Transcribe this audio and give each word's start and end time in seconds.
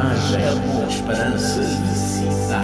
coragem, 0.00 0.48
amor, 0.48 0.88
esperança, 0.88 1.60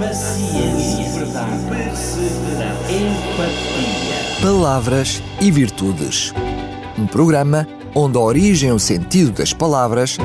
paciência, 0.00 1.18
verdade, 1.18 1.65
perseverança, 1.68 2.92
empatia. 2.92 4.42
Palavras 4.42 5.23
e 5.41 5.50
Virtudes. 5.50 6.33
Um 6.99 7.07
programa 7.07 7.67
onde 7.94 8.16
a 8.16 8.20
origem 8.20 8.70
e 8.70 8.72
o 8.72 8.79
sentido 8.79 9.32
das 9.32 9.52
palavras 9.52 10.16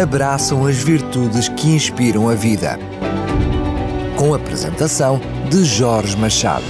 abraçam 0.00 0.66
as 0.66 0.76
virtudes 0.76 1.48
que 1.48 1.68
inspiram 1.68 2.28
a 2.28 2.34
vida. 2.34 2.78
Com 4.16 4.34
a 4.34 4.36
apresentação 4.36 5.20
de 5.48 5.64
Jorge 5.64 6.16
Machado. 6.16 6.64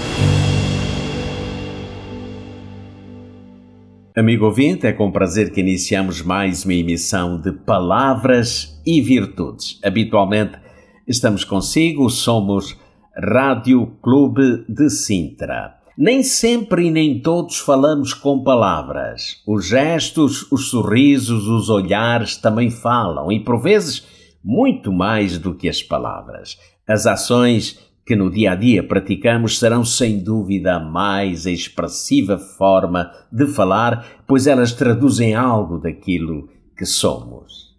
Amigo 4.18 4.46
ouvinte, 4.46 4.84
é 4.84 4.92
com 4.92 5.12
prazer 5.12 5.52
que 5.52 5.60
iniciamos 5.60 6.22
mais 6.22 6.64
uma 6.64 6.74
emissão 6.74 7.40
de 7.40 7.52
Palavras 7.52 8.76
e 8.84 9.00
Virtudes. 9.00 9.78
Habitualmente 9.84 10.58
estamos 11.06 11.45
consigo, 11.45 12.10
somos 12.10 12.76
Rádio 13.16 13.86
Clube 14.02 14.64
de 14.68 14.90
Sintra. 14.90 15.74
Nem 15.96 16.24
sempre 16.24 16.86
e 16.86 16.90
nem 16.90 17.23
todos 17.23 17.60
falamos 17.60 18.12
com 18.12 18.42
palavras. 18.42 19.40
Os 19.46 19.68
gestos, 19.68 20.50
os 20.50 20.68
sorrisos, 20.68 21.46
os 21.46 21.70
olhares 21.70 22.37
também 22.37 22.70
falam 22.73 23.30
e, 23.30 23.38
por 23.38 23.62
vezes, 23.62 24.04
muito 24.42 24.92
mais 24.92 25.38
do 25.38 25.54
que 25.54 25.68
as 25.68 25.80
palavras. 25.80 26.59
As 26.88 27.06
ações 27.06 27.78
que 28.08 28.16
no 28.16 28.30
dia 28.30 28.52
a 28.52 28.54
dia 28.54 28.82
praticamos 28.82 29.58
serão 29.58 29.84
sem 29.84 30.18
dúvida 30.18 30.76
a 30.76 30.80
mais 30.80 31.44
expressiva 31.44 32.38
forma 32.38 33.12
de 33.30 33.46
falar, 33.48 34.22
pois 34.26 34.46
elas 34.46 34.72
traduzem 34.72 35.34
algo 35.34 35.78
daquilo 35.78 36.48
que 36.74 36.86
somos. 36.86 37.76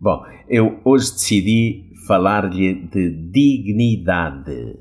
Bom, 0.00 0.22
eu 0.48 0.78
hoje 0.84 1.10
decidi 1.10 1.90
falar-lhe 2.06 2.86
de 2.92 3.10
dignidade. 3.10 4.78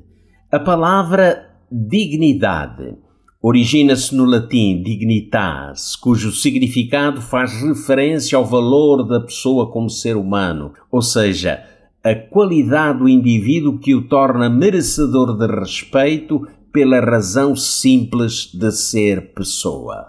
A 0.52 0.60
palavra 0.60 1.50
dignidade 1.72 2.96
origina-se 3.42 4.14
no 4.14 4.26
latim 4.26 4.84
dignitas, 4.84 5.96
cujo 5.96 6.32
significado 6.32 7.24
faz 7.24 7.60
referência 7.60 8.38
ao 8.38 8.46
valor 8.46 9.02
da 9.02 9.20
pessoa 9.20 9.72
como 9.72 9.90
ser 9.90 10.16
humano, 10.16 10.74
ou 10.92 11.02
seja, 11.02 11.60
a 12.04 12.16
qualidade 12.16 13.00
do 13.00 13.10
indivíduo 13.10 13.78
que 13.78 13.94
o 13.94 14.08
torna 14.08 14.50
merecedor 14.50 15.38
de 15.38 15.48
respeito 15.48 16.48
pela 16.74 17.00
razão 17.00 17.56
simples 17.56 18.50
de 18.54 18.72
ser 18.72 19.34
pessoa. 19.34 20.08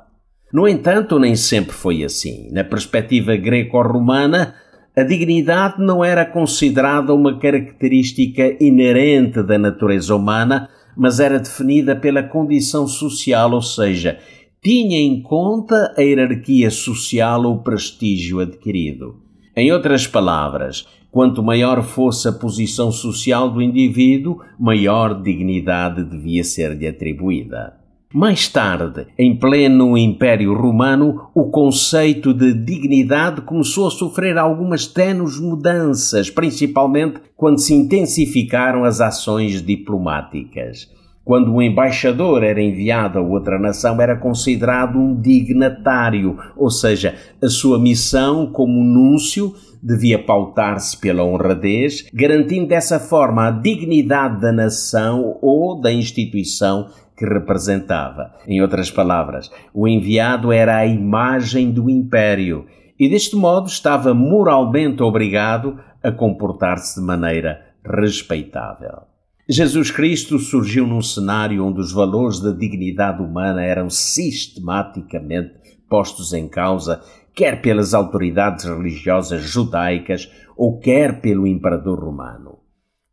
No 0.52 0.68
entanto, 0.68 1.18
nem 1.18 1.34
sempre 1.34 1.72
foi 1.74 2.04
assim. 2.04 2.50
Na 2.52 2.62
perspectiva 2.62 3.36
greco-romana, 3.36 4.54
a 4.94 5.02
dignidade 5.02 5.82
não 5.82 6.04
era 6.04 6.24
considerada 6.24 7.14
uma 7.14 7.38
característica 7.38 8.56
inerente 8.62 9.42
da 9.42 9.58
natureza 9.58 10.14
humana, 10.14 10.68
mas 10.96 11.20
era 11.20 11.38
definida 11.38 11.96
pela 11.96 12.22
condição 12.22 12.86
social, 12.86 13.52
ou 13.52 13.62
seja, 13.62 14.18
tinha 14.62 14.98
em 14.98 15.22
conta 15.22 15.94
a 15.96 16.02
hierarquia 16.02 16.70
social 16.70 17.44
ou 17.44 17.62
prestígio 17.62 18.40
adquirido. 18.40 19.16
Em 19.56 19.72
outras 19.72 20.06
palavras, 20.06 20.86
Quanto 21.12 21.42
maior 21.42 21.82
fosse 21.82 22.26
a 22.26 22.32
posição 22.32 22.90
social 22.90 23.50
do 23.50 23.60
indivíduo, 23.60 24.40
maior 24.58 25.22
dignidade 25.22 26.02
devia 26.02 26.42
ser-lhe 26.42 26.88
atribuída. 26.88 27.74
Mais 28.14 28.48
tarde, 28.48 29.06
em 29.18 29.36
pleno 29.36 29.96
Império 29.96 30.54
Romano, 30.54 31.28
o 31.34 31.50
conceito 31.50 32.32
de 32.32 32.54
dignidade 32.54 33.42
começou 33.42 33.88
a 33.88 33.90
sofrer 33.90 34.38
algumas 34.38 34.86
tenues 34.86 35.38
mudanças, 35.38 36.30
principalmente 36.30 37.20
quando 37.36 37.58
se 37.58 37.74
intensificaram 37.74 38.82
as 38.82 39.02
ações 39.02 39.60
diplomáticas. 39.60 40.90
Quando 41.24 41.54
um 41.54 41.62
embaixador 41.62 42.42
era 42.42 42.60
enviado 42.60 43.18
a 43.18 43.22
outra 43.22 43.58
nação, 43.58 44.00
era 44.00 44.16
considerado 44.16 44.98
um 44.98 45.14
dignatário, 45.14 46.36
ou 46.56 46.68
seja, 46.68 47.14
a 47.40 47.48
sua 47.48 47.78
missão 47.78 48.46
como 48.46 48.82
núncio 48.82 49.54
devia 49.80 50.18
pautar-se 50.18 50.98
pela 51.00 51.24
honradez, 51.24 52.08
garantindo 52.12 52.66
dessa 52.66 52.98
forma 52.98 53.46
a 53.46 53.50
dignidade 53.50 54.40
da 54.40 54.52
nação 54.52 55.38
ou 55.40 55.80
da 55.80 55.92
instituição 55.92 56.88
que 57.16 57.24
representava. 57.24 58.32
Em 58.46 58.60
outras 58.60 58.90
palavras, 58.90 59.50
o 59.72 59.86
enviado 59.86 60.50
era 60.50 60.76
a 60.76 60.86
imagem 60.86 61.70
do 61.70 61.88
império 61.88 62.66
e, 62.98 63.08
deste 63.08 63.36
modo, 63.36 63.68
estava 63.68 64.12
moralmente 64.12 65.02
obrigado 65.02 65.78
a 66.02 66.10
comportar-se 66.10 67.00
de 67.00 67.06
maneira 67.06 67.60
respeitável. 67.84 69.11
Jesus 69.52 69.90
Cristo 69.90 70.38
surgiu 70.38 70.86
num 70.86 71.02
cenário 71.02 71.62
onde 71.62 71.78
os 71.78 71.92
valores 71.92 72.40
da 72.40 72.52
dignidade 72.52 73.22
humana 73.22 73.62
eram 73.62 73.90
sistematicamente 73.90 75.52
postos 75.90 76.32
em 76.32 76.48
causa 76.48 77.02
quer 77.34 77.60
pelas 77.60 77.92
autoridades 77.92 78.64
religiosas 78.64 79.42
judaicas 79.42 80.30
ou 80.56 80.78
quer 80.78 81.20
pelo 81.20 81.46
imperador 81.46 82.02
romano. 82.02 82.60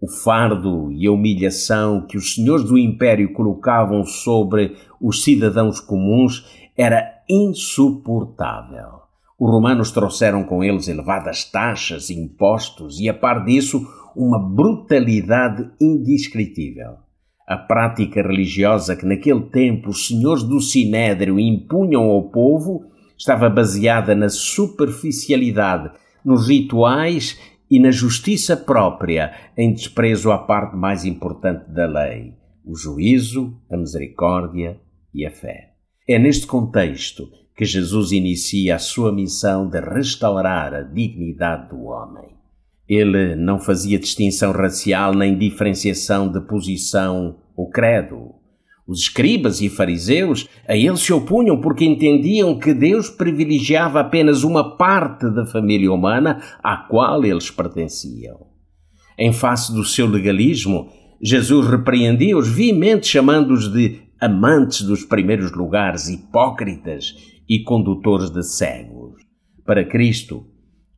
O 0.02 0.08
fardo 0.08 0.90
e 0.94 1.06
a 1.08 1.12
humilhação 1.12 2.08
que 2.08 2.16
os 2.18 2.36
senhores 2.36 2.64
do 2.64 2.78
império 2.78 3.34
colocavam 3.34 4.06
sobre 4.06 4.78
os 5.02 5.22
cidadãos 5.26 5.82
comuns 5.82 6.46
era 6.78 7.04
insuportável. 7.30 9.00
Os 9.38 9.52
romanos 9.52 9.92
trouxeram 9.92 10.46
com 10.46 10.64
eles 10.64 10.88
elevadas 10.88 11.44
taxas, 11.44 12.10
impostos 12.10 12.98
e, 13.00 13.10
a 13.10 13.14
par 13.14 13.44
disso, 13.44 13.86
uma 14.16 14.40
brutalidade 14.40 15.70
indescritível. 15.80 16.98
A 17.48 17.58
prática 17.58 18.22
religiosa 18.22 18.96
que 18.96 19.06
naquele 19.06 19.42
tempo 19.42 19.90
os 19.90 20.08
senhores 20.08 20.44
do 20.44 20.62
Sinédrio 20.62 21.40
impunham 21.40 22.04
ao 22.04 22.30
povo 22.30 22.86
estava 23.18 23.50
baseada 23.50 24.16
na 24.16 24.30
superficialidade, 24.30 25.92
nos 26.24 26.48
rituais 26.48 27.40
e 27.70 27.80
na 27.80 27.92
justiça 27.92 28.56
própria, 28.56 29.34
em 29.58 29.74
desprezo 29.74 30.32
à 30.32 30.38
parte 30.38 30.76
mais 30.76 31.06
importante 31.06 31.70
da 31.70 31.86
lei, 31.86 32.34
o 32.66 32.76
juízo, 32.76 33.60
a 33.70 33.78
misericórdia 33.78 34.80
e 35.14 35.26
a 35.26 35.32
fé. 35.32 35.74
É 36.08 36.18
neste 36.18 36.48
contexto 36.48 37.30
que 37.56 37.66
Jesus 37.66 38.12
inicia 38.12 38.76
a 38.76 38.80
sua 38.80 39.12
missão 39.12 39.68
de 39.68 39.80
restaurar 39.82 40.74
a 40.74 40.82
dignidade 40.82 41.70
do 41.70 41.84
homem. 41.84 42.39
Ele 42.90 43.36
não 43.36 43.60
fazia 43.60 44.00
distinção 44.00 44.52
racial 44.52 45.14
nem 45.14 45.38
diferenciação 45.38 46.32
de 46.32 46.42
posição 46.42 47.38
ou 47.56 47.70
credo. 47.70 48.34
Os 48.88 49.02
escribas 49.02 49.62
e 49.62 49.70
fariseus 49.70 50.50
a 50.68 50.76
ele 50.76 50.98
se 50.98 51.14
opunham 51.14 51.62
porque 51.62 51.86
entendiam 51.86 52.58
que 52.58 52.74
Deus 52.74 53.08
privilegiava 53.08 54.00
apenas 54.00 54.44
uma 54.44 54.76
parte 54.76 55.30
da 55.30 55.46
família 55.46 55.94
humana 55.94 56.42
à 56.64 56.76
qual 56.76 57.24
eles 57.24 57.52
pertenciam. 57.52 58.48
Em 59.16 59.32
face 59.32 59.72
do 59.72 59.84
seu 59.84 60.08
legalismo, 60.08 60.90
Jesus 61.22 61.68
repreendia-os 61.68 62.48
veemente, 62.48 63.06
chamando-os 63.06 63.72
de 63.72 64.00
amantes 64.20 64.82
dos 64.82 65.04
primeiros 65.04 65.52
lugares, 65.52 66.10
hipócritas 66.10 67.14
e 67.48 67.62
condutores 67.62 68.32
de 68.32 68.42
cegos. 68.42 69.22
Para 69.64 69.86
Cristo, 69.86 70.48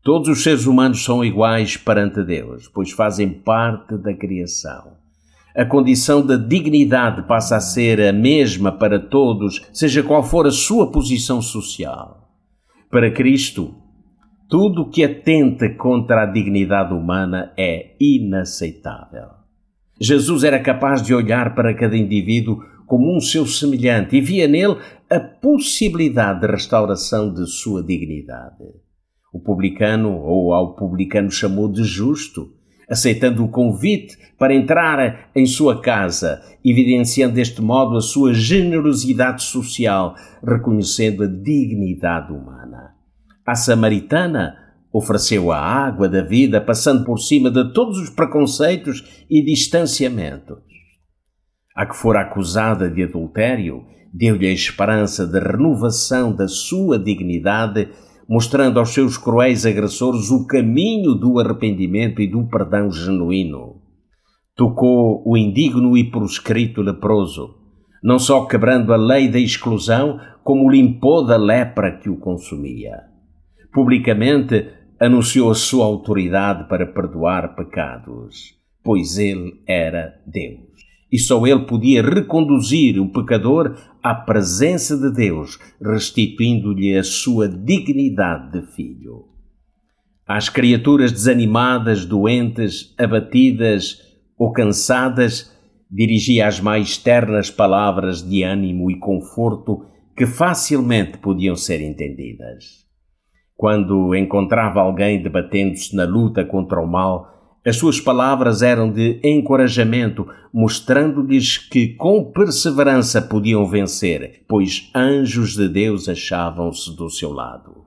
todos 0.04 0.28
os 0.28 0.44
seres 0.44 0.66
humanos 0.66 1.04
são 1.04 1.24
iguais 1.24 1.78
perante 1.78 2.24
Deus, 2.24 2.68
pois 2.68 2.92
fazem 2.92 3.30
parte 3.30 3.98
da 3.98 4.14
criação 4.14 5.02
a 5.56 5.66
condição 5.66 6.26
da 6.26 6.38
dignidade 6.38 7.24
passa 7.24 7.58
a 7.58 7.60
ser 7.60 8.00
a 8.02 8.14
mesma 8.14 8.72
para 8.72 9.00
todos, 9.00 9.62
seja 9.74 10.02
qual 10.02 10.24
for 10.24 10.48
a 10.48 10.52
sua 10.52 10.90
posição 10.92 11.42
social. 11.42 12.30
Para 12.90 13.12
Cristo, 13.12 13.76
tudo 14.50 14.90
que 14.90 15.04
atenta 15.04 15.70
contra 15.70 16.24
a 16.24 16.26
dignidade 16.26 16.94
humana 16.94 17.54
é 17.58 17.96
inaceitável. 18.00 19.28
Jesus 20.00 20.44
era 20.44 20.60
capaz 20.60 21.02
de 21.02 21.14
olhar 21.14 21.54
para 21.54 21.74
cada 21.74 21.98
indivíduo 21.98 22.64
como 22.88 23.16
um 23.16 23.20
seu 23.20 23.46
semelhante 23.46 24.18
e 24.18 24.22
via 24.22 24.48
nele 24.48 24.78
a 25.10 25.20
possibilidade 25.20 26.42
de 26.42 26.48
restauração 26.48 27.34
de 27.34 27.46
sua 27.46 27.84
dignidade. 27.84 28.64
O 29.32 29.40
publicano, 29.40 30.18
ou 30.18 30.54
ao 30.54 30.76
publicano 30.76 31.32
chamou 31.32 31.72
de 31.72 31.84
justo, 31.84 32.54
aceitando 32.90 33.46
o 33.46 33.50
convite 33.50 34.18
para 34.38 34.54
entrar 34.54 35.30
em 35.34 35.46
sua 35.46 35.82
casa, 35.82 36.42
evidenciando 36.66 37.36
deste 37.36 37.62
modo 37.62 37.96
a 37.96 38.02
sua 38.02 38.34
generosidade 38.34 39.44
social, 39.44 40.16
reconhecendo 40.46 41.24
a 41.24 41.28
dignidade 41.28 42.34
humana. 42.34 42.96
A 43.46 43.56
samaritana 43.56 44.58
ofereceu 44.92 45.52
a 45.52 45.58
água 45.58 46.10
da 46.10 46.22
vida, 46.22 46.60
passando 46.60 47.06
por 47.06 47.18
cima 47.18 47.50
de 47.50 47.74
todos 47.74 47.98
os 47.98 48.10
preconceitos 48.10 49.26
e 49.30 49.42
distanciamentos. 49.44 50.60
A 51.74 51.86
que 51.86 51.96
for 51.96 52.18
acusada 52.18 52.90
de 52.90 53.04
adultério, 53.04 53.86
deu-lhe 54.14 54.48
a 54.48 54.52
esperança 54.52 55.26
de 55.26 55.40
renovação 55.40 56.36
da 56.36 56.48
sua 56.48 57.00
dignidade, 57.00 57.88
mostrando 58.32 58.80
aos 58.80 58.94
seus 58.94 59.18
cruéis 59.18 59.66
agressores 59.66 60.32
o 60.32 60.48
caminho 60.48 61.16
do 61.16 61.38
arrependimento 61.38 62.22
e 62.22 62.28
do 62.28 62.48
perdão 62.48 62.90
genuíno. 62.90 63.82
Tocou 64.56 65.22
o 65.26 65.36
indigno 65.36 65.98
e 65.98 66.10
proscrito 66.10 66.82
leproso, 66.82 67.56
não 68.02 68.18
só 68.18 68.46
quebrando 68.46 68.94
a 68.94 68.96
lei 68.96 69.28
da 69.28 69.38
exclusão, 69.38 70.18
como 70.46 70.72
limpou 70.72 71.26
da 71.26 71.36
lepra 71.36 71.98
que 71.98 72.10
o 72.10 72.16
consumia. 72.16 73.02
Publicamente 73.74 74.66
anunciou 74.98 75.52
a 75.52 75.56
sua 75.56 75.84
autoridade 75.84 76.70
para 76.70 76.86
perdoar 76.86 77.54
pecados, 77.54 78.56
pois 78.82 79.18
ele 79.18 79.62
era 79.68 80.14
Deus 80.26 80.72
e 81.12 81.20
só 81.20 81.46
ele 81.46 81.66
podia 81.66 82.02
reconduzir 82.02 82.98
o 83.00 83.10
pecador 83.10 83.76
à 84.04 84.16
presença 84.16 84.98
de 84.98 85.12
Deus, 85.12 85.60
restituindo-lhe 85.82 86.98
a 86.98 87.04
sua 87.04 87.48
dignidade 87.48 88.52
de 88.52 88.68
filho. 88.74 89.26
Às 90.28 90.50
criaturas 90.50 91.12
desanimadas, 91.12 92.06
doentes, 92.06 92.94
abatidas 92.98 93.98
ou 94.38 94.52
cansadas, 94.52 95.52
dirigia 95.90 96.48
as 96.48 96.60
mais 96.60 96.98
ternas 96.98 97.52
palavras 97.52 98.28
de 98.28 98.44
ânimo 98.44 98.90
e 98.90 98.98
conforto 98.98 99.86
que 100.16 100.26
facilmente 100.26 101.18
podiam 101.18 101.56
ser 101.56 101.82
entendidas. 101.82 102.86
Quando 103.56 104.16
encontrava 104.16 104.80
alguém 104.80 105.22
debatendo-se 105.22 105.96
na 105.96 106.06
luta 106.06 106.44
contra 106.46 106.82
o 106.82 106.88
mal, 106.88 107.41
as 107.66 107.76
suas 107.76 108.00
palavras 108.00 108.64
eram 108.64 108.92
de 108.92 109.20
encorajamento, 109.24 110.28
mostrando-lhes 110.52 111.58
que 111.60 111.90
com 111.90 112.32
perseverança 112.32 113.22
podiam 113.22 113.68
vencer, 113.68 114.44
pois 114.48 114.90
anjos 114.96 115.56
de 115.56 115.70
Deus 115.70 116.10
achavam-se 116.10 116.96
do 116.96 117.10
seu 117.10 117.32
lado. 117.32 117.86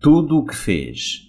Tudo 0.00 0.38
o 0.38 0.44
que 0.44 0.56
fez, 0.56 1.20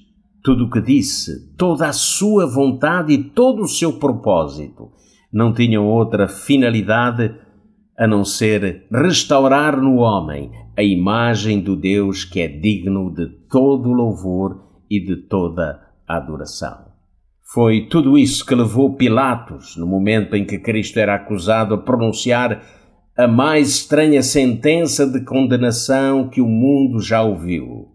tudo 0.44 0.66
o 0.66 0.70
que 0.72 0.82
disse, 0.82 1.56
toda 1.56 1.88
a 1.88 1.94
sua 1.94 2.48
vontade 2.48 3.14
e 3.14 3.24
todo 3.24 3.62
o 3.62 3.68
seu 3.68 3.94
propósito 3.94 4.92
não 5.32 5.54
tinham 5.54 5.86
outra 5.88 6.28
finalidade 6.28 7.36
a 7.98 8.08
não 8.08 8.26
ser 8.26 8.88
restaurar 8.92 9.80
no 9.80 9.98
homem 9.98 10.52
a 10.76 10.82
imagem 10.82 11.62
do 11.62 11.76
Deus 11.76 12.26
que 12.26 12.42
é 12.42 12.48
digno 12.48 13.14
de 13.14 13.28
todo 13.50 13.94
louvor 13.94 14.64
e 14.90 15.00
de 15.00 15.16
toda 15.28 15.80
adoração. 16.08 16.93
Foi 17.54 17.82
tudo 17.82 18.18
isso 18.18 18.44
que 18.44 18.56
levou 18.56 18.96
Pilatos, 18.96 19.78
no 19.78 19.86
momento 19.86 20.36
em 20.36 20.44
que 20.44 20.58
Cristo 20.58 20.98
era 20.98 21.14
acusado, 21.14 21.76
a 21.76 21.78
pronunciar 21.78 22.64
a 23.16 23.28
mais 23.28 23.70
estranha 23.70 24.24
sentença 24.24 25.06
de 25.06 25.24
condenação 25.24 26.30
que 26.30 26.42
o 26.42 26.48
mundo 26.48 27.00
já 27.00 27.22
ouviu. 27.22 27.90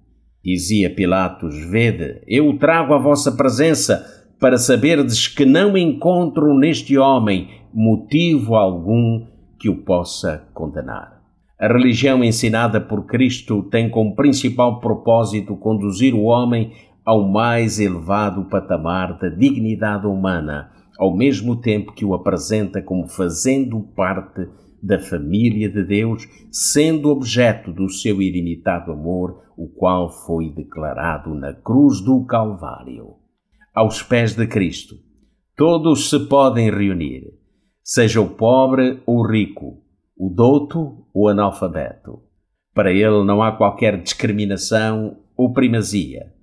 Dizia 0.45 0.95
Pilatos: 0.95 1.59
Vede, 1.69 2.23
eu 2.29 2.49
o 2.49 2.57
trago 2.57 2.95
à 2.95 2.99
vossa 2.99 3.33
presença 3.33 4.07
para 4.39 4.59
saberdes 4.59 5.27
que 5.27 5.45
não 5.45 5.77
encontro 5.77 6.57
neste 6.57 6.97
homem 6.97 7.49
motivo 7.75 8.55
algum 8.55 9.27
que 9.59 9.69
o 9.69 9.83
possa 9.83 10.49
condenar. 10.55 11.19
A 11.59 11.67
religião 11.67 12.23
ensinada 12.23 12.81
por 12.81 13.07
Cristo 13.07 13.65
tem 13.65 13.91
como 13.91 14.15
principal 14.15 14.79
propósito 14.79 15.57
conduzir 15.57 16.15
o 16.15 16.23
homem 16.23 16.71
ao 17.09 17.27
mais 17.27 17.81
elevado 17.81 18.45
patamar 18.51 19.19
da 19.19 19.31
dignidade 19.31 20.07
humana, 20.07 20.71
ao 20.99 21.17
mesmo 21.17 21.59
tempo 21.59 21.95
que 21.95 22.05
o 22.05 22.13
apresenta 22.13 22.83
como 22.83 23.09
fazendo 23.09 23.81
parte 23.97 24.47
da 24.83 24.99
família 24.99 25.71
de 25.71 25.83
Deus, 25.85 26.29
sendo 26.53 27.09
objeto 27.09 27.73
do 27.73 27.89
seu 27.89 28.21
ilimitado 28.21 28.93
amor, 28.93 29.43
o 29.57 29.69
qual 29.69 30.11
foi 30.11 30.51
declarado 30.51 31.35
na 31.35 31.55
cruz 31.55 32.05
do 32.05 32.27
Calvário. 32.27 33.15
Aos 33.75 34.03
pés 34.03 34.35
de 34.35 34.47
Cristo, 34.47 34.95
todos 35.57 36.11
se 36.11 36.29
podem 36.29 36.71
reunir, 36.71 37.23
seja 37.83 38.21
o 38.21 38.29
pobre 38.29 39.03
ou 39.07 39.27
rico, 39.27 39.83
o 40.15 40.29
douto 40.29 41.07
ou 41.15 41.27
analfabeto. 41.27 42.21
Para 42.75 42.93
ele 42.93 43.25
não 43.25 43.43
há 43.43 43.53
qualquer 43.53 43.99
discriminação 43.99 45.17
ou 45.35 45.55
primazia 45.55 46.37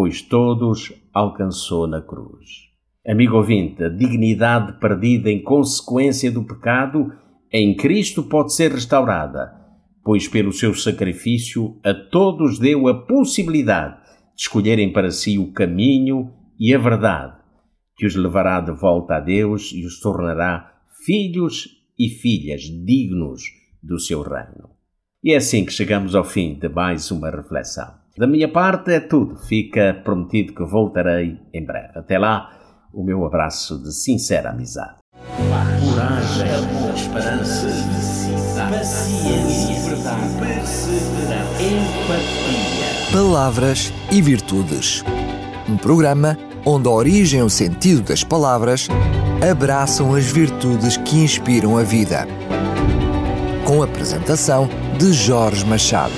pois 0.00 0.22
todos 0.22 0.94
alcançou 1.12 1.86
na 1.86 2.00
cruz. 2.00 2.70
Amigo 3.06 3.36
ouvinte, 3.36 3.84
a 3.84 3.90
dignidade 3.90 4.80
perdida 4.80 5.30
em 5.30 5.42
consequência 5.42 6.32
do 6.32 6.42
pecado 6.42 7.12
em 7.52 7.76
Cristo 7.76 8.22
pode 8.22 8.54
ser 8.54 8.72
restaurada, 8.72 9.54
pois 10.02 10.26
pelo 10.26 10.54
seu 10.54 10.72
sacrifício 10.72 11.78
a 11.84 11.92
todos 11.92 12.58
deu 12.58 12.88
a 12.88 12.94
possibilidade 12.94 13.96
de 13.96 14.40
escolherem 14.40 14.90
para 14.90 15.10
si 15.10 15.38
o 15.38 15.52
caminho 15.52 16.32
e 16.58 16.74
a 16.74 16.78
verdade, 16.78 17.36
que 17.94 18.06
os 18.06 18.16
levará 18.16 18.58
de 18.62 18.72
volta 18.72 19.16
a 19.16 19.20
Deus 19.20 19.70
e 19.74 19.84
os 19.84 20.00
tornará 20.00 20.80
filhos 21.04 21.68
e 21.98 22.08
filhas 22.08 22.62
dignos 22.62 23.42
do 23.82 23.98
seu 23.98 24.22
reino. 24.22 24.70
E 25.22 25.34
é 25.34 25.36
assim 25.36 25.62
que 25.62 25.74
chegamos 25.74 26.14
ao 26.14 26.24
fim 26.24 26.54
de 26.54 26.70
mais 26.70 27.10
uma 27.10 27.28
reflexão. 27.28 27.99
Da 28.16 28.26
minha 28.26 28.48
parte 28.48 28.92
é 28.92 29.00
tudo. 29.00 29.36
Fica 29.36 30.00
prometido 30.04 30.54
que 30.54 30.64
voltarei 30.64 31.38
em 31.54 31.64
breve. 31.64 31.98
Até 31.98 32.18
lá, 32.18 32.50
o 32.92 33.04
meu 33.04 33.24
abraço 33.24 33.80
de 33.82 33.92
sincera 33.92 34.50
amizade. 34.50 34.96
Coragem, 35.36 36.54
amor, 36.54 36.94
esperança, 36.94 37.66
paciência, 38.70 39.90
verdade, 39.90 40.34
perseverança, 40.38 41.62
empatia. 41.62 43.12
Palavras 43.12 43.92
e 44.10 44.20
virtudes. 44.20 45.04
Um 45.68 45.76
programa 45.76 46.36
onde 46.66 46.88
a 46.88 46.90
origem 46.90 47.40
e 47.40 47.42
o 47.42 47.50
sentido 47.50 48.02
das 48.02 48.24
palavras 48.24 48.88
abraçam 49.48 50.14
as 50.14 50.26
virtudes 50.26 50.96
que 50.96 51.16
inspiram 51.16 51.78
a 51.78 51.82
vida. 51.82 52.26
Com 53.64 53.82
a 53.82 53.84
apresentação 53.84 54.68
de 54.98 55.12
Jorge 55.12 55.64
Machado. 55.64 56.12